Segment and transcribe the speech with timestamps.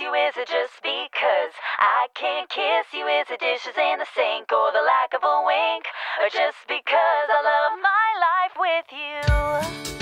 [0.00, 0.12] you?
[0.12, 3.06] Is it just because I can't kiss you?
[3.06, 5.84] Is it dishes in the sink or the lack of a wink?
[6.20, 9.96] Or just because I love my life with you?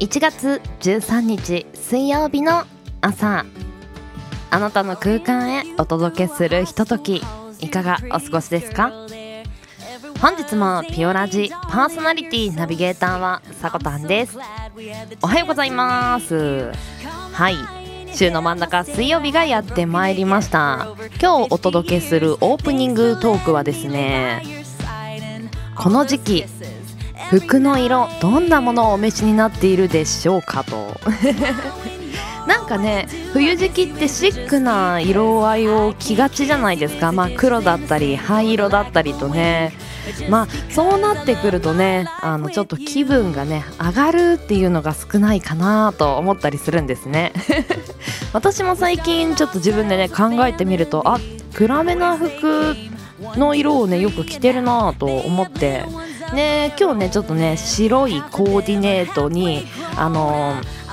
[0.00, 2.64] 1月13日水曜日の
[3.00, 3.46] 朝
[4.50, 7.22] あなたの空間へお届けするひととき
[7.60, 8.92] いかがお過ごしですか
[10.24, 14.38] 本日もピオラジパーソナリティナビゲーターはさこたんです。
[15.20, 16.72] おはようございます。
[17.34, 17.56] はい。
[18.16, 20.88] 週の真ん中水曜日がやってまいりました。
[21.20, 24.42] 今日お届けするオープニングトークはですね
[25.76, 26.46] この時期
[27.28, 30.98] 服の色どんなものをお召しになっているでしょうかと。
[32.46, 37.12] なんかね冬時期ってシックな色合いを着がちじゃないですか。
[37.12, 39.72] まあ黒だったり灰色だったりとね。
[40.28, 47.32] まあそうなってくるとねあのちょっと気分がね上がるっていうのが少ないかなと思ったりするんですね。
[48.32, 51.18] 私も最近ちょっと自分でね考えてみるとあ
[51.54, 52.74] 暗めな服
[53.36, 55.84] の色をねよく着てるなと思って。
[56.32, 60.83] ね今日ねちょっとね白いコーディネートにあのー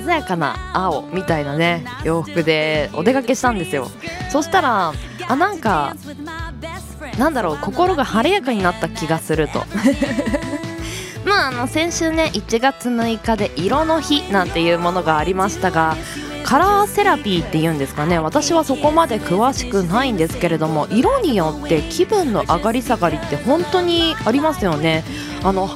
[0.00, 3.90] 鮮やかな青みたいなね洋服でお出かけしたんですよ。
[4.30, 4.92] そしたら
[5.28, 5.94] あなんか
[7.18, 9.64] なんだろう心が晴れやかになった気がすると。
[11.24, 15.96] まああの先週ね1月6日で色の日なんていうものがありましたが
[16.44, 18.20] カラーセラピーっていうんですかね。
[18.20, 25.02] 私はそこまで詳しくないんですけれども色によって気分の上がり下がりって本当にありますよね。
[25.42, 25.68] あの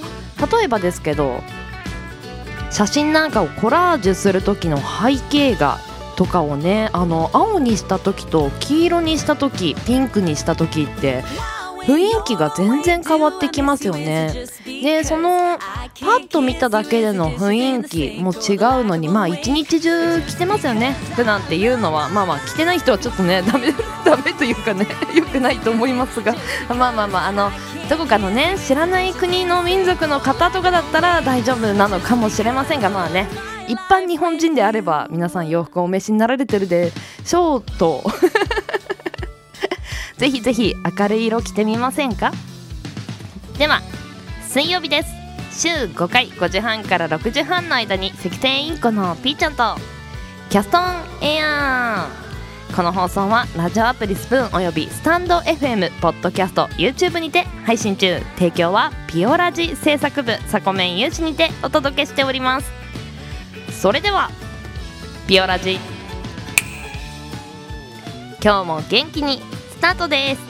[0.52, 1.42] 例えばですけど
[2.70, 5.78] 写真なんかをコラージュする時の背景画
[6.16, 11.22] とかをねあの青にした時と黄色にした時ピンクにした時って
[11.86, 14.32] 雰囲気が全然変わってきますよね。
[14.66, 15.58] でその
[16.00, 17.84] パッと見ただけでの雰囲
[18.16, 20.96] 気も違うのにまあ一日中着てますよね。
[21.12, 23.72] 服なんていうのはまあまあ着てない人はちょっとね ダメ
[24.04, 26.34] ダメというかね 良くないと思いますが。
[26.74, 27.50] まあまあまああの
[27.88, 33.28] どこかのね知らない国の民族の方とかだったら大丈夫なのかもしれませんがまあね
[33.68, 36.92] 一般日本人であれば皆さん洋服をお召しになられてるで
[37.24, 38.02] しょうと。
[40.16, 42.32] ぜひぜひ明るい色着てみませんか？
[43.58, 43.80] では
[44.48, 45.19] 水曜日です。
[45.60, 49.76] 週5回5時半から6時半の間に赤線インコのピーちゃんと。
[50.48, 50.84] キャストオン
[51.20, 58.20] エアーこの放送はラジオアプリスプーンおよびスタンド FM ポッドキャスト YouTube にて配信中。
[58.36, 62.72] 提供はピオラジ制作部サコメン有志にてお届けしております。
[63.70, 64.30] それでは
[65.28, 65.78] ピオラジ。
[68.42, 70.49] 今日も元気にスタートです。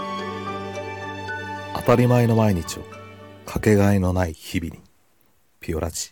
[1.81, 2.83] 当たり前の毎日を
[3.43, 4.79] かけがえのない日々に
[5.59, 6.11] ピオラジ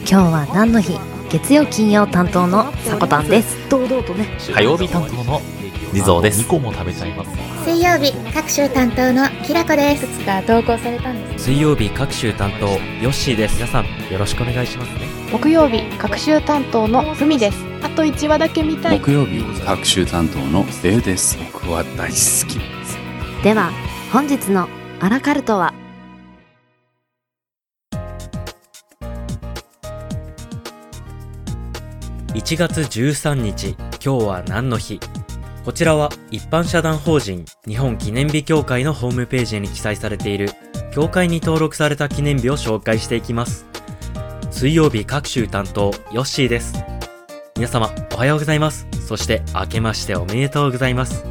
[0.00, 0.96] 今日は何の日？
[1.28, 5.40] 月曜金曜担当のさこたんです堂々とね火曜日担当の
[5.92, 6.42] リゾーです。
[6.42, 7.30] 2個も食べちゃいます。
[7.64, 12.78] 水曜日各週担当のきらこですいくつか投稿されたんです水曜日各週担当ヨ
[13.10, 13.56] ッシーです。
[13.56, 15.08] 皆さんよろしくお願いしますね。
[15.32, 19.00] 木曜日各週担当のふみですあと1話だけ見たい。
[19.00, 21.38] 木曜日各週担当のデウです。
[21.52, 22.60] 僕は大好き。
[23.42, 23.70] では
[24.12, 24.68] 本日の
[25.00, 25.72] アラカルトは
[32.34, 35.00] ？1月13日、今日は何の日？
[35.64, 40.50] こちらは一般社団法人日本記念日協会のホームページに記載されている
[40.92, 43.66] 協会に登録された記念日を紹介していきます。
[44.50, 46.82] 水曜日各週担当ヨッシーです。
[47.58, 48.86] 皆様おはようございます。
[49.04, 51.24] そして明けましておめでとうございます。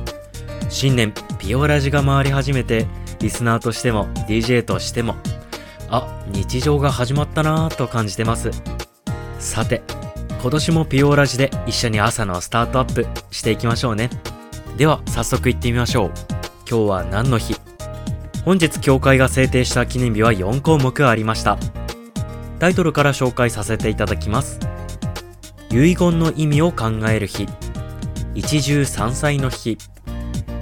[0.67, 2.85] 新年ピオラジが回り始めて
[3.21, 5.15] リスナーとしても DJ としても
[5.89, 8.51] あ、日常が始まったなぁと感じてます。
[9.39, 9.81] さて、
[10.41, 14.09] 今年もピオラジで一緒に朝のスタートアップしていきましょうね。
[14.75, 16.11] では早速行ってみましょう。
[16.69, 17.55] 今日は何の日？
[18.43, 21.57] 本日協会が制定した記念日は4項目ありました。
[22.59, 24.59] タイトルから紹介させていただきます。
[25.69, 27.45] 遺言の意味を考える日。
[28.35, 29.77] 一汁三菜の日。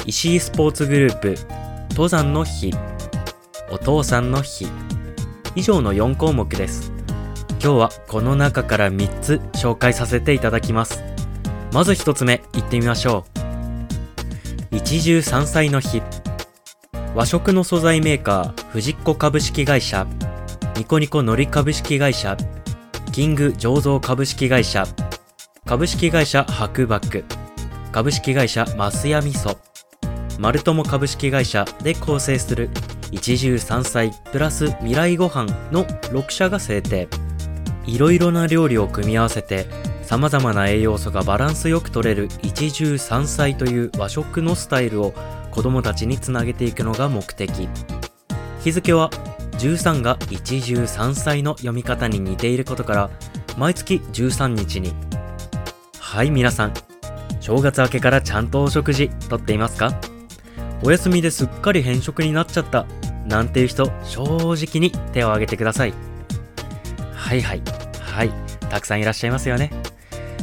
[0.07, 1.35] 石井スポーツグループ。
[1.91, 2.73] 登山の日。
[3.69, 4.67] お父さんの日。
[5.55, 6.91] 以上の4項目です。
[7.61, 11.03] 今日はこの中から3つ紹介させていただきます。
[11.71, 13.25] まず1つ目いってみましょ
[14.71, 14.75] う。
[14.75, 16.01] 一汁三菜の日。
[17.13, 20.07] 和食の素材メーカー藤子株式会社。
[20.75, 22.35] ニコニコのり株式会社。
[23.15, 24.85] キング醸造株式会社。
[25.65, 27.23] 株式会社白幕
[27.93, 29.57] 株式会社増屋味噌。
[30.37, 32.69] 丸友株式会社で構成する
[33.11, 37.07] 一汁三菜プラス未来ご飯の6社が制定。
[37.85, 39.65] いろいろな料理を組み合わせて
[40.01, 45.13] 様々な栄養素がバランスよく取れる一汁三菜という和食のスタイルを
[45.51, 47.69] 子供たちにつなげていくのが目的。
[48.61, 49.09] 日付は
[49.57, 53.09] 13が一汁三菜の読み方に似ていることから
[53.57, 54.93] 毎月13日に。
[55.99, 56.73] はい皆さん。
[57.39, 59.99] 正月明けからちゃんとお食事とっていますか？
[60.83, 62.85] お休みですっかり変色になっちゃった。
[63.27, 65.93] なんていう人正直に手を挙げてください。
[67.13, 67.61] はいはい。
[68.01, 68.31] はい。
[68.69, 69.71] たくさんいらっしゃいますよね。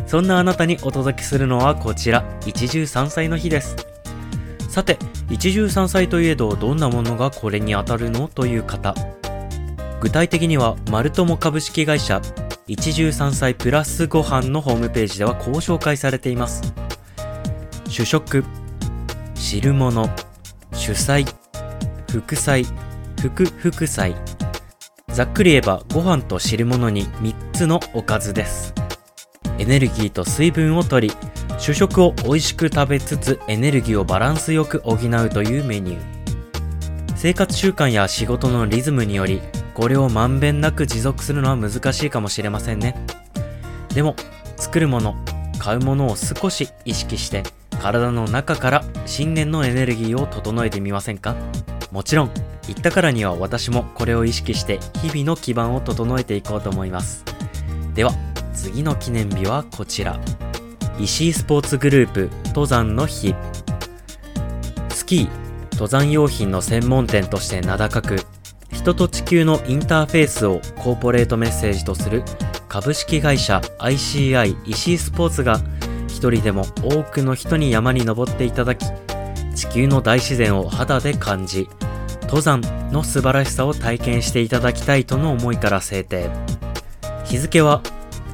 [0.06, 2.25] そんなあなたにお届けするのはこちら。
[2.47, 3.92] 一汁三菜の日です。
[4.73, 4.99] さて
[5.29, 8.95] 一汁三菜といえどどんなものがこれに当たるのという方。
[10.01, 12.23] 具体的には丸友株式会社
[12.67, 16.73] 一汁三菜プラスご飯のホームページではこう紹介されています。
[17.87, 18.47] 主食
[19.35, 20.09] 汁物
[20.73, 21.27] 主菜
[22.11, 22.65] 副菜
[23.21, 24.15] 副副菜。
[25.09, 28.73] ざっくり言えばご飯と汁物に3つのおかずです。
[29.59, 31.15] エネルギーと水分を取り
[31.62, 37.14] 主食を美味しく食べつつエネルギーをバランスよく補うというメニュー。
[37.14, 39.41] 生活習慣や仕事のリズムにより
[39.73, 42.97] これをまんべんなく持続するのは難しいかもしれませんね。
[43.94, 44.17] でも
[44.56, 45.14] 作るもの
[45.61, 47.44] 買うものを少し意識して
[47.81, 51.37] 体の中から新年のエネルギーを整えてみませんか？
[51.93, 52.31] もちろん
[52.67, 57.25] 言ったからには私もこれを意識して日々の基盤を整えていこうと思います。
[57.94, 58.11] では
[58.53, 60.19] 次の記念日はこちら。
[60.99, 63.35] 石井スポーツグループ登山の日。
[64.91, 65.29] スキー
[65.73, 68.17] 登山用品の専門店として名高く
[68.73, 72.23] 人と地球のインターフェースをコーポレートメッセージとする
[72.69, 75.61] 株式会社 ICI 石井スポーツが
[76.09, 78.87] 一人でも多くの人に山に登っていただき
[79.55, 81.69] 地球の大自然を肌で感じ
[82.23, 82.61] 登山
[82.93, 86.31] の素晴らしさを体験していただきたいとの思いから制定。
[87.25, 87.83] 日付は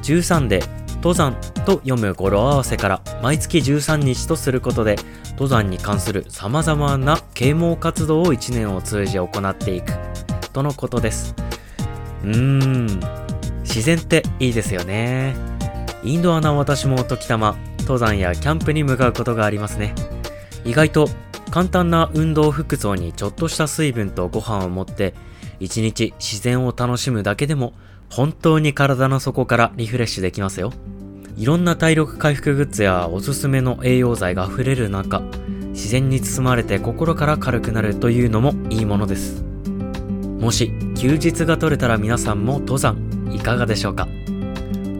[0.03, 0.63] 13で
[0.99, 1.35] 登山
[1.65, 4.97] と読む語呂合わせから毎月13日とすることで
[5.31, 9.93] 登山に関する様々な啓蒙活動を1年を通じ行っていく。
[10.51, 11.33] とのことです。
[12.23, 12.99] うーん。
[13.63, 15.35] 自然っていいですよね。
[16.03, 19.95] インドアな私も時たま登山やキャンプに向かうことがありますね。
[20.65, 21.07] 意外と
[21.49, 25.13] 簡単な運動服装にちょっとした水分とご飯を持って
[25.59, 27.73] 一日自然を楽しむだけでも
[28.09, 30.73] 本当に体の底からリフレッシュできますよ。
[31.37, 35.21] いろんな体力回復グッズやおすすめの栄養剤が溢れる中
[35.69, 39.43] 自然に包まれて心から軽くなるというのもいいものです。
[40.39, 42.97] もし休日が取れたら皆さんも登山
[43.33, 44.07] いかがでしょうか？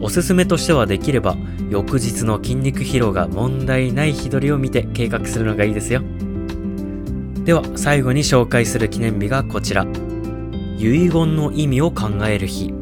[0.00, 1.36] おすすめとしてはできれば
[1.68, 6.02] 翌日の筋肉疲労が問題ない日取りを見て計画するのがいいですよ。
[7.44, 9.86] では最後に紹介する記念日がこちら。
[10.78, 12.72] 遺言の意味を考える日。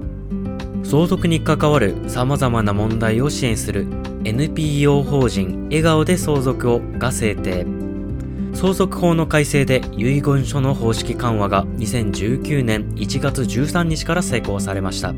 [0.89, 3.87] 相続に関わる様々な問題を支援する
[4.25, 7.67] NPO 法人笑顔で相続をが制定。
[8.55, 15.13] 相続法の改正で遺言書の方式緩和が2019年1月13日から施行されました。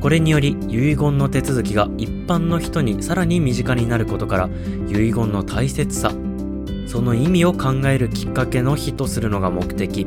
[0.00, 4.48] これにより遺言の手続きが一般の人にさらに身近になることから
[4.88, 6.12] 遺言の大切さ
[6.86, 10.06] その意味を考えるきっかけの日とするのが目的。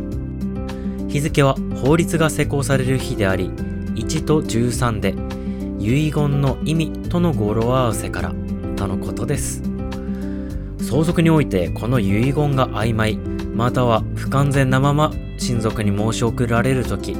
[1.10, 3.52] 日付は法律が施行される日であり
[3.96, 5.16] 1と13で
[5.80, 8.34] 遺言の意味との語呂合わせから
[8.76, 9.64] とのことです。
[10.82, 17.16] 相続においてこの遺言が曖昧または不完全なまま親族に申し送られるとき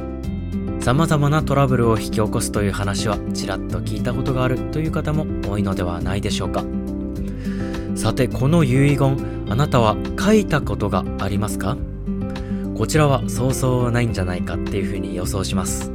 [0.80, 6.64] 様々なトラブルを引き起こすという話はちらっと聞いたことがあるという方も多いのではないでしょうか。
[7.94, 9.16] さてこの遺言
[9.50, 11.76] あなたは書いたことがありますか？
[12.76, 15.92] こちらはそうそうないんじゃないかっていうふうに予想します。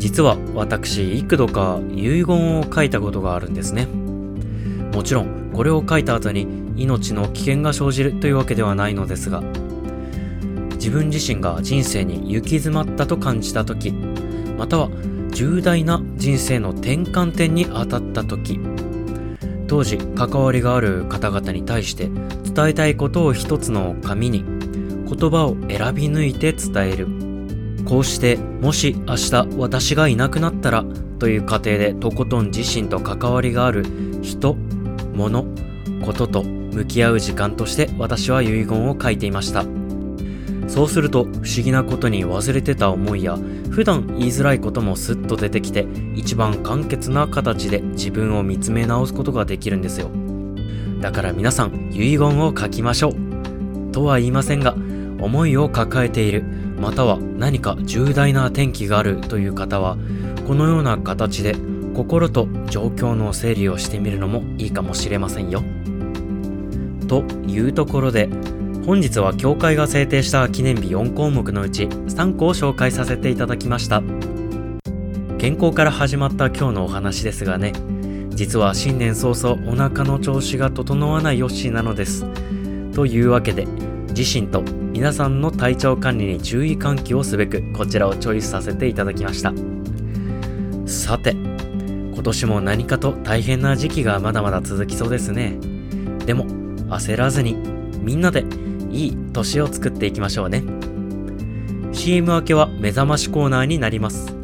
[0.00, 3.86] 実は私幾度か遺言を書いたことがあるんですね。
[4.94, 9.42] もちろんこれを書いた後に命の危険が生じるというわけではないのですが
[10.72, 14.88] 自分自身が人生に行き詰まったと感じた時または
[15.30, 18.58] 重大な人生の転換点に当たった時
[19.68, 22.08] 当時関わりがある方々に対して
[22.52, 27.19] 伝えたいことを一つの紙に言葉を選び抜いて伝える。
[27.90, 30.84] こうしてもし明日私がいなくなったら
[31.18, 33.84] という過程でとことん自身と関わりがある
[34.22, 34.54] 人
[35.12, 35.44] 物
[36.06, 39.64] ことと向き合う時間として私は遺言を書いていました。
[40.68, 43.36] そうすると不思議なことに忘れてた思いや
[43.70, 50.10] 普段言いづらいこともスッと出てきて一番簡潔な形で自分を見つめ直すことができるんですよ。
[51.00, 53.90] だから皆さん遺言を書きましょう。
[53.90, 54.76] とは言いませんが
[55.20, 56.69] 思いを抱えている。
[56.80, 59.98] または何か重大な転機があるという方は
[60.46, 61.54] このような形で
[61.94, 65.62] 心と状況の整理をしてみるのもいいかもしれませんよ。
[67.06, 68.28] というところで
[68.86, 74.02] 本日は協会が制定した記念日4項目のうち3個を紹介させていただきました。
[75.38, 77.72] 健康から始まった今日のお話ですがね
[78.30, 82.26] 実は新年早々お腹の調子が整わないヨッシーなのです。
[82.92, 83.66] というわけで
[84.14, 84.62] 自身と
[85.00, 89.54] 皆さんの体調管理に注意喚起をすべくこちらをチョイスさせていただきました。
[90.84, 95.56] さて今年も何かと大変な時期がまだまだ続きそうですね。
[96.26, 96.44] でも
[96.90, 97.54] 焦らずに
[98.02, 98.44] みんなで
[98.90, 100.64] いい年を作っていきましょうね。
[101.94, 104.36] CM 明けは目覚ましコーナーになります。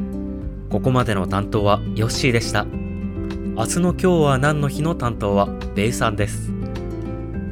[0.71, 2.65] ここまでの担当はヨッシーでした。
[2.65, 6.51] 明日の今日は何の日の担当はベイさんです。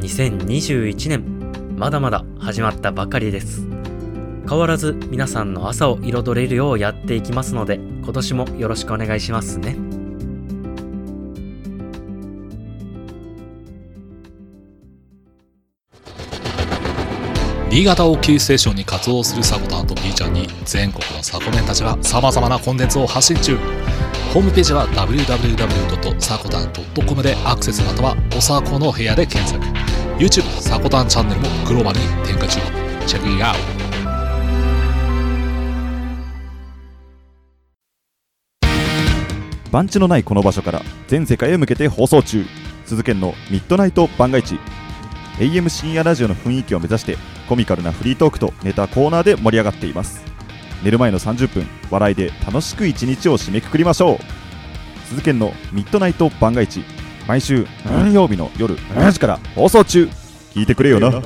[0.00, 1.33] 2021年
[1.76, 3.66] まだまだ始まったばかりです。
[4.48, 9.76] 変わらず皆さんの朝を彩れるようやっていきますので今年もよろしくお願いしますね。
[17.70, 23.56] 新潟をキーステーションに活動するサコタンと B ちゃんに全国のサコメンたちが様々なコンテンツを発信中。
[24.32, 29.64] ホームページは www.sakotan.com でアクセスまたはおさこの部屋で検索。
[30.18, 32.58] YouTube サコタンチャンネルもグローバルに展開中。
[33.06, 33.60] チェックインアウト。
[39.70, 42.46] 番地のないこの場所から全世界へ向けて放送中。
[42.86, 44.58] 鈴研のミッドナイト番外地
[45.38, 50.24] AM 深夜ラジオの雰囲気を目指してコミカルなフリートークとネタコーナーで盛り上がっています。
[50.82, 54.18] 寝る前の30分笑いで楽しく一日を締めくくりましょう。
[55.08, 56.82] 鈴研のミッドナイト番外地
[57.28, 60.08] 毎週何曜日の夜7時から放送中。
[60.54, 61.10] 聞いてくれよな。
[61.10, 61.20] は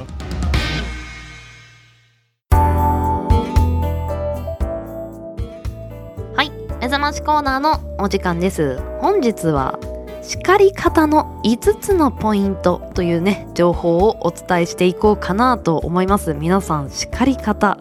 [6.43, 8.81] い目覚ましコーナーのお時間です。
[9.01, 9.79] 本日は
[10.23, 16.33] 叱り方の5つのポイントというね情報をお伝えしていこうかなと思います。
[16.33, 17.77] 皆さん叱り方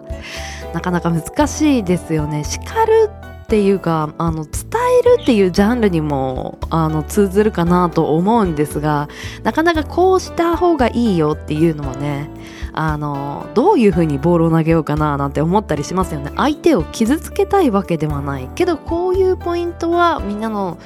[0.74, 2.44] なかなか難しいですよね。
[2.44, 3.10] 叱る
[3.48, 4.54] っていうかあの伝
[5.00, 9.08] えるっていうジャンルにもあの通ずるかなと思うんですが
[9.44, 12.30] なかなかこうした方がいいよっていうのはね
[12.74, 16.32] あのどういう風にボールを投げようかななんて思ったりしますよね。
[16.36, 18.50] 相手を傷つけたいわけではない。
[18.54, 20.78] けどこういうポイントはみんなの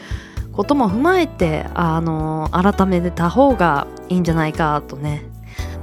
[0.54, 5.26] ことも踏まえてあの改めてた方がいいんじゃないかとね。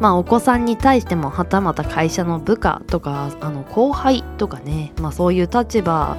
[0.00, 6.16] まあお子さんに対してもはたまた会社の部下とかあの後輩とかね、まあ、そういう立場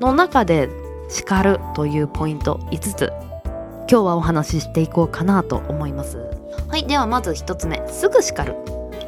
[0.00, 0.68] の中で
[1.08, 3.12] 叱るというポイント5つ。
[3.90, 6.18] 今日はお話ししていこうかなと思います。
[6.68, 7.82] はいではまず1つ目。
[7.88, 8.56] すぐ叱る。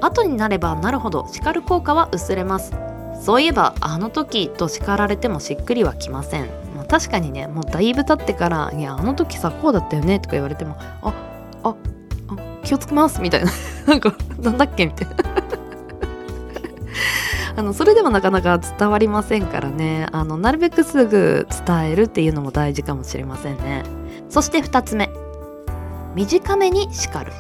[0.01, 2.73] 後になればなるほど叱る効果は薄れます。
[3.21, 11.13] そういえばあの時と叱られてもしっくりはきません、まあ、確かにねもうだいぶ経ってから「いやあの時さこうだったよね」とか言われても「あ
[11.63, 11.75] ああ
[12.63, 13.51] 気をつけます」みたいな。
[13.89, 15.36] なんかなんだっけみたいな。
[17.57, 20.09] あのそれでもなかなか伝わりませんからね。
[20.13, 23.83] あのなるべくすぐ伝えるっていうのも大事かもしれませんね。
[24.29, 25.11] そして2つ目。
[26.15, 27.33] 短めに叱る。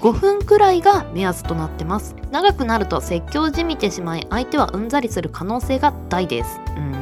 [0.00, 2.14] 5分くらいが目安となってます。
[2.30, 6.60] 長くなると説教じみてしまい相手はうんざりする可能性が大です。
[6.76, 6.94] うん。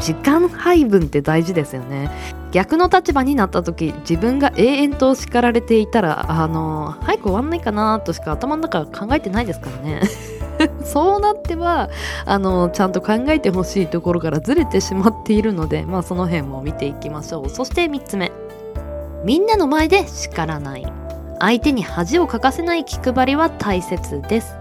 [0.00, 2.10] 時間配分って大事ですよね。
[2.52, 10.02] 逆の立場になった時自分が永遠と叱られていたらあの早く終わんないかなとしか頭の中考えてないですからね。
[10.84, 11.90] そうなっては
[12.24, 17.48] あのちゃんと考えてほしいところからずれてしまっているのでまあその辺も見ていきましょう。
[17.48, 18.32] そして3つ目。
[19.24, 20.86] みんなの前で叱らない。
[21.38, 24.54] 相手に恥をかかせない気配りは大切です。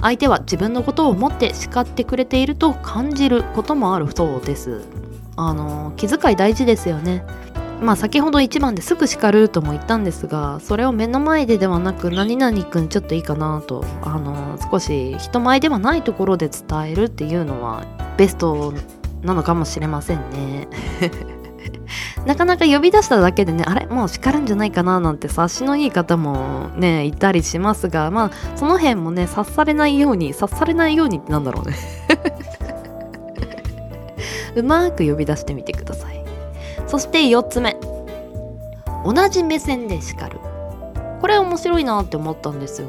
[0.00, 4.82] 相手は自分のことを思って叱ってくれていると感じることもあるそうです。
[5.36, 7.24] あの気遣い大事ですよね。
[7.80, 17.84] まあ先ほど1番ですぐ叱るとも言ったんですがそれを目の前でではなく何々くんちょっといいかなとあの少し人前ではないところで伝えるっていうのは
[18.16, 18.72] ベスト
[19.22, 20.68] なのかもしれませんね。
[22.26, 31.76] なかなか呼び出しただけでねあれもう叱るんじゃないかななんて察しのいい方もねいたりしますがまあその辺もね察されないように察されないようにってなんだろうね。
[34.54, 36.11] うまく呼び出してみてください。
[36.92, 37.78] そして4つ目。
[39.02, 40.38] 同じ目線で叱る。
[41.22, 42.88] これ面白いなって思ったんですよ。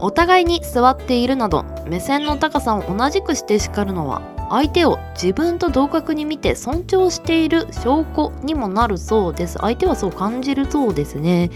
[0.00, 9.58] お互いに座っているなど目線の高さを同じくして叱るのは相手を自分と同格に見て尊重している証拠にもなるそうです。
[9.60, 11.52] 相手はそう感じるそうですね。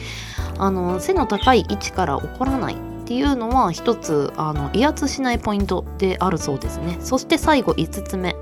[0.59, 2.75] あの背の高い位置から怒らない。
[2.75, 6.99] っていうのは一つあの威圧しないポイントであるそうですね。
[7.01, 8.37] そして最後5つ目。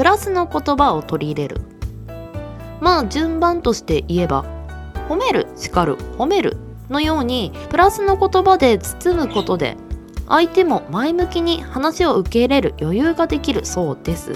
[0.00, 1.60] プラスの言葉を取り入れる。
[2.80, 4.46] まあ順番として言えば
[5.10, 6.56] 褒める叱る褒める
[6.88, 9.76] のようにプラスの言葉で包むことで
[10.26, 14.32] 相手も前向きに話を受け入れる余裕ができるそうです。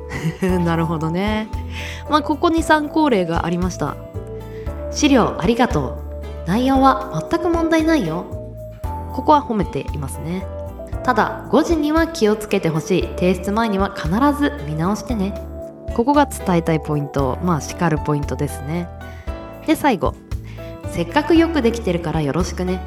[0.40, 1.50] なるほどね。
[2.08, 3.96] まあここに参考例がありました。
[4.90, 5.98] 資料ありがと
[6.46, 6.48] う。
[6.48, 8.24] 内容は全く問題ないよ。
[9.12, 10.46] ここは褒めていますね。
[11.04, 13.02] ただ5時には気をつけてほしい。
[13.16, 14.08] 提出前には必
[14.40, 15.34] ず見直してね。
[15.94, 18.88] ここが伝えたいポイントまあ叱るポイントですね。
[19.66, 20.14] で最後。
[20.90, 22.80] せっかくよくできてるからよろしくね。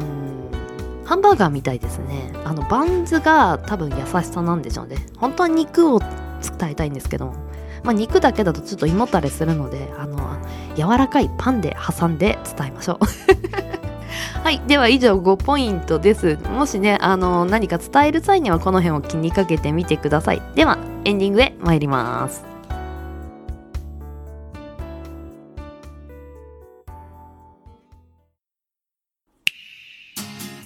[0.00, 2.32] うんハンバーガーみたいですね。
[2.44, 5.06] あのバンズが多分優しさなんでしょうね。
[5.16, 7.34] 本当は肉を伝えたいんですけど
[7.84, 10.18] まあ、肉だけだとちょっと胃もたれするのであの
[10.74, 13.83] 柔らかいパンで挟んで伝えましょう。
[14.42, 16.38] はいでは以上5ポイントです。
[16.50, 20.42] もしねあの何か伝える際にはこの辺を気にかけてみてください。
[20.54, 22.53] ではエンディングへ参ります。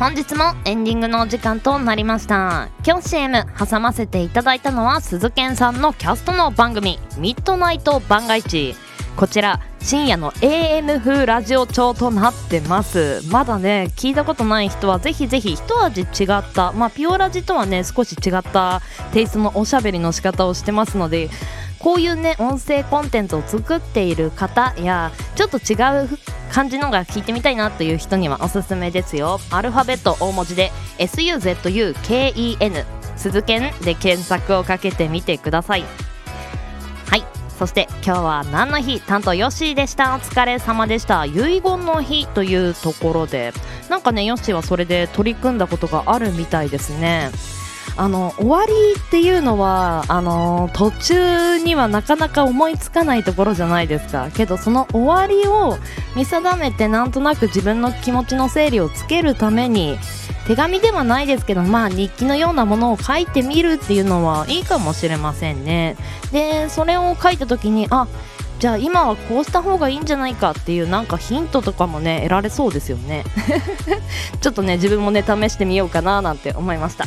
[0.00, 2.70] 本日もエンディングのお時間となりました。
[2.86, 8.74] 今日 CM 挟ませていただいたのは鈴研さんのキャストの番組「ミッドナイト番外地」
[9.14, 13.22] こちら深夜の AM 風ラジオ調となってます。
[13.30, 16.72] まだね聞いたことない人はぜひぜひ一味違った。
[16.72, 21.30] まあピオラジとはね少し違ったテイストのおしゃべりの仕方をしてますので
[21.78, 26.08] こういうね音声コンテンツを作っている方やちょっと違う
[26.52, 29.40] 感じのが聞いてみたいなという人にはおすすめですよ。
[29.50, 32.84] アルファベット大文字で SUZUKEN
[33.16, 35.84] 鈴剣で検索をかけてみてください。
[37.60, 39.02] そして今日は何の日？
[39.02, 40.14] 担当ヨッシーでした。
[40.14, 41.26] お疲れ様でした。
[41.26, 43.52] 遺言の日というところで。
[43.90, 47.30] なんかねヨッシーはそれで取り組んだことがあるみたいですね。
[47.96, 54.30] あの終わりっていうのはあの途中にはなかなか思いつかないところじゃないですか。
[54.34, 55.76] けどその終わりを
[56.16, 59.98] 見定めてなんとなく自分の気持ちの整理をつけるために
[60.46, 65.96] 手紙ではないですけどまあ日記のようなものを書いてみるっていうのはいいかもしれませんね。
[66.32, 68.08] でそれを書いた時にあ
[68.58, 73.24] じゃあ今はこうした方がいいんじゃないかっていうなんかヒントとかもね得られそうですよね。
[74.40, 77.06] ちょっとね自分もね試してみようかななんて思いました。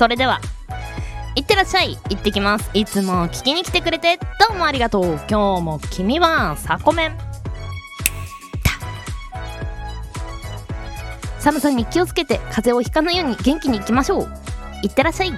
[0.00, 0.40] それでは
[1.34, 1.98] いってらっしゃい。
[2.08, 2.70] 行ってきます。
[2.72, 5.04] いつも聞きに来てくれてどうもありがとう。
[5.28, 7.18] 今日も君はサコメン。
[11.38, 14.28] 寒さに気をつけて風邪をひかないように元気にいきましょう。
[14.82, 15.32] いってらっしゃい。